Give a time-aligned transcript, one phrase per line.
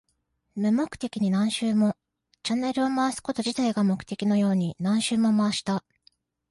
[0.55, 1.95] 無目的に何周も。
[2.41, 5.83] チャンネルを回すこと自体が目的のように何周も回した。